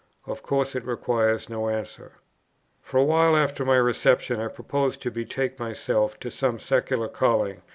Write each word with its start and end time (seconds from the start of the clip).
Of 0.25 0.41
course 0.41 0.73
it 0.73 0.83
requires 0.83 1.47
no 1.47 1.69
answer." 1.69 2.13
For 2.81 2.97
a 2.97 3.03
while 3.03 3.37
after 3.37 3.63
my 3.63 3.75
reception, 3.75 4.39
I 4.41 4.47
proposed 4.47 4.99
to 5.03 5.11
betake 5.11 5.59
myself 5.59 6.19
to 6.21 6.31
some 6.31 6.57
secular 6.57 7.07
calling. 7.07 7.61